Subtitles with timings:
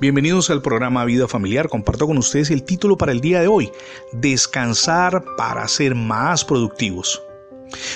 [0.00, 1.68] Bienvenidos al programa Vida Familiar.
[1.68, 3.70] Comparto con ustedes el título para el día de hoy,
[4.12, 7.22] Descansar para ser más productivos.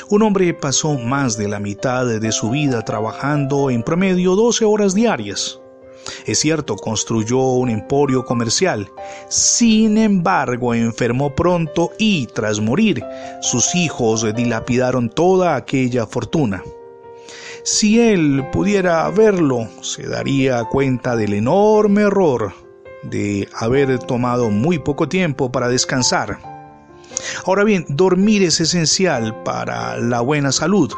[0.09, 4.95] Un hombre pasó más de la mitad de su vida trabajando en promedio 12 horas
[4.95, 5.61] diarias.
[6.27, 8.89] Es cierto, construyó un emporio comercial.
[9.29, 13.05] Sin embargo, enfermó pronto y, tras morir,
[13.43, 16.63] sus hijos dilapidaron toda aquella fortuna.
[17.65, 22.53] Si él pudiera verlo, se daría cuenta del enorme error
[23.03, 26.39] de haber tomado muy poco tiempo para descansar.
[27.45, 30.93] Ahora bien, dormir es esencial para la buena salud.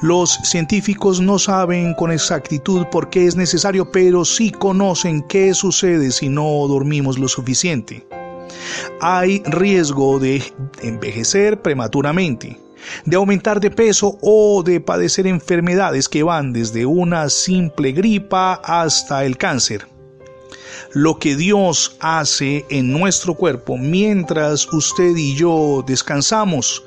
[0.00, 6.10] Los científicos no saben con exactitud por qué es necesario, pero sí conocen qué sucede
[6.10, 8.06] si no dormimos lo suficiente.
[9.00, 10.42] Hay riesgo de
[10.82, 12.58] envejecer prematuramente,
[13.04, 19.24] de aumentar de peso o de padecer enfermedades que van desde una simple gripa hasta
[19.24, 19.86] el cáncer.
[20.92, 26.82] Lo que Dios hace en nuestro cuerpo mientras usted y yo descansamos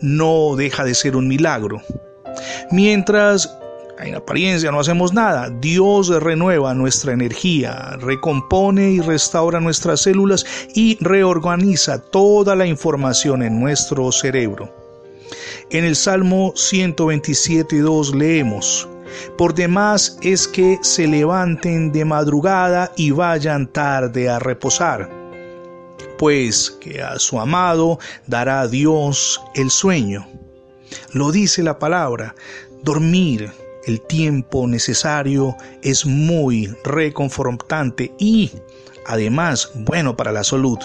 [0.00, 1.82] no deja de ser un milagro.
[2.70, 3.50] Mientras
[4.00, 5.50] en apariencia no hacemos nada.
[5.60, 13.58] Dios renueva nuestra energía, recompone y restaura nuestras células y reorganiza toda la información en
[13.58, 14.77] nuestro cerebro.
[15.70, 18.88] En el Salmo 127.2 leemos,
[19.36, 25.10] Por demás es que se levanten de madrugada y vayan tarde a reposar,
[26.16, 30.26] pues que a su amado dará Dios el sueño.
[31.12, 32.34] Lo dice la palabra,
[32.82, 33.52] dormir
[33.84, 38.52] el tiempo necesario es muy reconfortante y
[39.04, 40.78] además bueno para la salud.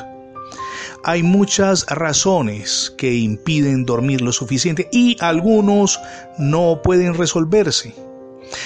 [1.05, 5.99] Hay muchas razones que impiden dormir lo suficiente y algunos
[6.37, 7.93] no pueden resolverse.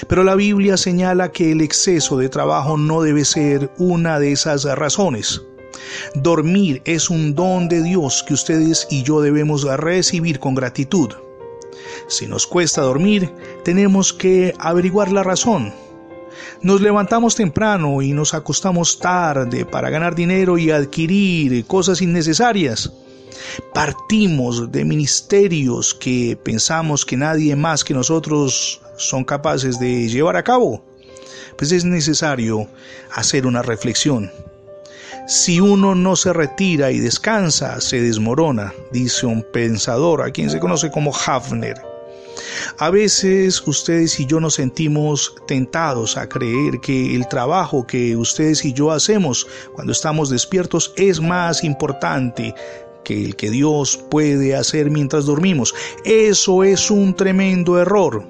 [0.08, 4.66] Pero la Biblia señala que el exceso de trabajo no debe ser una de esas
[4.66, 5.42] razones.
[6.14, 11.10] Dormir es un don de Dios que ustedes y yo debemos recibir con gratitud.
[12.08, 13.34] Si nos cuesta dormir,
[13.64, 15.74] tenemos que averiguar la razón.
[16.62, 22.92] Nos levantamos temprano y nos acostamos tarde para ganar dinero y adquirir cosas innecesarias.
[23.74, 30.44] Partimos de ministerios que pensamos que nadie más que nosotros son capaces de llevar a
[30.44, 30.84] cabo.
[31.58, 32.68] Pues es necesario
[33.14, 34.32] hacer una reflexión.
[35.28, 40.60] Si uno no se retira y descansa, se desmorona, dice un pensador a quien se
[40.60, 41.87] conoce como Hafner.
[42.78, 48.64] A veces ustedes y yo nos sentimos tentados a creer que el trabajo que ustedes
[48.66, 52.54] y yo hacemos cuando estamos despiertos es más importante
[53.04, 55.74] que el que Dios puede hacer mientras dormimos.
[56.04, 58.28] Eso es un tremendo error.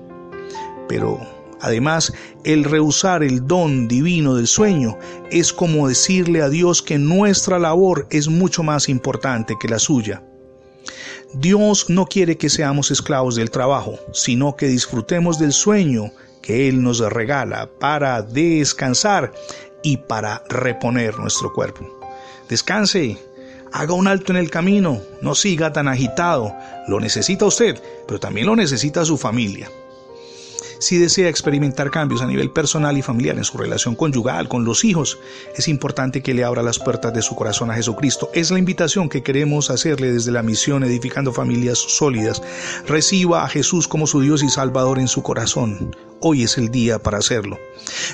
[0.88, 1.20] Pero
[1.62, 2.14] además,
[2.44, 4.98] el rehusar el don divino del sueño
[5.32, 10.24] es como decirle a Dios que nuestra labor es mucho más importante que la suya.
[11.34, 16.12] Dios no quiere que seamos esclavos del trabajo, sino que disfrutemos del sueño
[16.42, 19.34] que Él nos regala para descansar
[19.84, 22.00] y para reponer nuestro cuerpo.
[22.48, 23.18] Descanse,
[23.74, 26.56] haga un alto en el camino, no siga tan agitado.
[26.88, 29.70] Lo necesita usted, pero también lo necesita su familia.
[30.80, 34.84] Si desea experimentar cambios a nivel personal y familiar en su relación conyugal, con los
[34.84, 35.18] hijos,
[35.56, 38.30] es importante que le abra las puertas de su corazón a Jesucristo.
[38.34, 42.42] Es la invitación que queremos hacerle desde la misión Edificando Familias Sólidas.
[42.88, 45.96] Reciba a Jesús como su Dios y Salvador en su corazón.
[46.20, 47.60] Hoy es el día para hacerlo.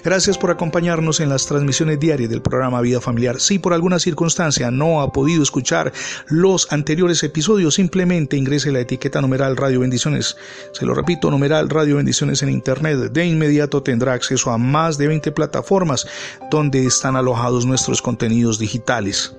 [0.04, 3.40] Gracias por acompañarnos en las transmisiones diarias del programa Vida Familiar.
[3.40, 5.94] Si por alguna circunstancia no ha podido escuchar
[6.28, 10.36] los anteriores episodios, simplemente ingrese la etiqueta numeral Radio Bendiciones.
[10.74, 13.12] Se lo repito, numeral Radio Bendiciones en Internet.
[13.12, 16.06] De inmediato tendrá acceso a más de 20 plataformas
[16.52, 19.34] donde están alojados nuestros contenidos digitales.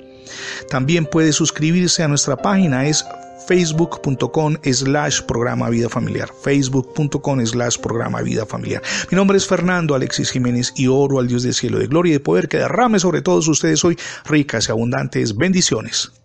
[0.70, 3.04] También puede suscribirse a nuestra página, es
[3.46, 6.28] facebook.com slash programa vida familiar.
[6.42, 8.82] Facebook.com slash programa vida familiar.
[9.10, 12.14] Mi nombre es Fernando Alexis Jiménez y oro al Dios del cielo de gloria y
[12.14, 16.23] de poder que derrame sobre todos ustedes hoy ricas y abundantes bendiciones